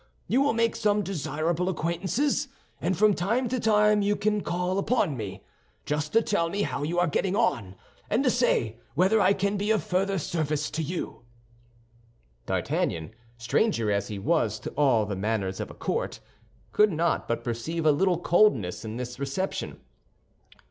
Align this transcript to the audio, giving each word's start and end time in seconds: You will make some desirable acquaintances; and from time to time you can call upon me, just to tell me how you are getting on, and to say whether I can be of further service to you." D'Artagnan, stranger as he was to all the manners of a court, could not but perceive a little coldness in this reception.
You 0.27 0.41
will 0.41 0.53
make 0.53 0.75
some 0.75 1.03
desirable 1.03 1.69
acquaintances; 1.69 2.47
and 2.81 2.97
from 2.97 3.13
time 3.13 3.47
to 3.49 3.59
time 3.59 4.01
you 4.01 4.15
can 4.15 4.41
call 4.41 4.79
upon 4.79 5.15
me, 5.15 5.43
just 5.85 6.11
to 6.13 6.23
tell 6.23 6.49
me 6.49 6.63
how 6.63 6.81
you 6.81 6.97
are 6.97 7.05
getting 7.05 7.35
on, 7.35 7.75
and 8.09 8.23
to 8.23 8.31
say 8.31 8.79
whether 8.95 9.21
I 9.21 9.33
can 9.33 9.57
be 9.57 9.69
of 9.69 9.83
further 9.83 10.17
service 10.17 10.71
to 10.71 10.81
you." 10.81 11.21
D'Artagnan, 12.47 13.11
stranger 13.37 13.91
as 13.91 14.07
he 14.07 14.17
was 14.17 14.59
to 14.61 14.71
all 14.71 15.05
the 15.05 15.15
manners 15.15 15.59
of 15.59 15.69
a 15.69 15.75
court, 15.75 16.19
could 16.71 16.91
not 16.91 17.27
but 17.27 17.43
perceive 17.43 17.85
a 17.85 17.91
little 17.91 18.17
coldness 18.17 18.83
in 18.83 18.97
this 18.97 19.19
reception. 19.19 19.81